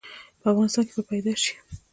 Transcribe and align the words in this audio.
په 0.41 0.45
افغانستان 0.51 0.83
کې 0.85 0.93
به 0.97 1.01
پيدا 1.11 1.33
ش؟ 1.43 1.45